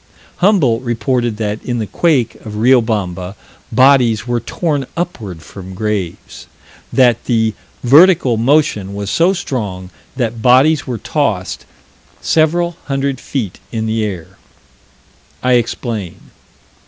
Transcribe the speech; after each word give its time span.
Humboldt 0.37 0.81
reported 0.81 1.37
that, 1.37 1.63
in 1.63 1.77
the 1.77 1.85
quake 1.85 2.33
of 2.43 2.55
Riobamba, 2.55 3.35
"bodies 3.71 4.25
were 4.25 4.39
torn 4.39 4.87
upward 4.97 5.43
from 5.43 5.75
graves"; 5.75 6.47
that 6.91 7.25
"the 7.25 7.53
vertical 7.83 8.35
motion 8.35 8.95
was 8.95 9.11
so 9.11 9.31
strong 9.33 9.91
that 10.15 10.41
bodies 10.41 10.87
were 10.87 10.97
tossed 10.97 11.67
several 12.19 12.77
hundred 12.85 13.19
feet 13.21 13.59
in 13.71 13.85
the 13.85 14.03
air." 14.03 14.39
I 15.43 15.53
explain. 15.53 16.15